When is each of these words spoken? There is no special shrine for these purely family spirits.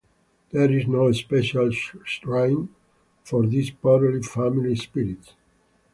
There 0.49 0.71
is 0.71 0.87
no 0.87 1.11
special 1.11 1.69
shrine 1.69 2.69
for 3.23 3.45
these 3.45 3.69
purely 3.69 4.23
family 4.23 4.75
spirits. 4.75 5.35